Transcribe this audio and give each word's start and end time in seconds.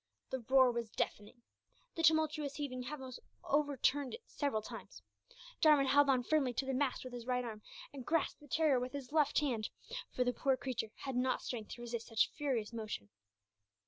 The 0.31 0.39
roar 0.49 0.71
was 0.71 0.89
deafening. 0.89 1.43
The 1.93 2.01
tumultuous 2.01 2.55
heaving 2.55 2.83
almost 2.89 3.19
overturned 3.43 4.15
it 4.15 4.23
several 4.25 4.63
times. 4.63 5.03
Jarwin 5.59 5.85
held 5.85 6.09
on 6.09 6.23
firmly 6.23 6.53
to 6.53 6.65
the 6.65 6.73
mast 6.73 7.03
with 7.03 7.13
his 7.13 7.27
right 7.27 7.45
arm, 7.45 7.61
and 7.93 8.03
grasped 8.03 8.39
the 8.39 8.47
terrier 8.47 8.79
with 8.79 8.93
his 8.93 9.11
left 9.11 9.37
hand, 9.41 9.69
for 10.11 10.23
the 10.23 10.33
poor 10.33 10.57
creature 10.57 10.89
had 11.01 11.15
not 11.15 11.43
strength 11.43 11.75
to 11.75 11.81
resist 11.83 12.07
such 12.07 12.31
furious 12.31 12.73
motion. 12.73 13.09